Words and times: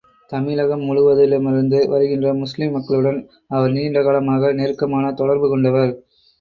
தமிழகம் 0.31 0.85
முழுவதுமிருந்து 0.87 1.87
வருகின்ற 1.87 2.33
முஸ்லீம் 2.33 2.71
மக்களுடன், 2.71 3.21
அவர் 3.47 3.71
நீண்ட 3.71 4.03
காலமாக 4.03 4.53
நெருக்கமான 4.53 5.13
தொடர்பு 5.13 5.49
கொண்டவர். 5.49 5.93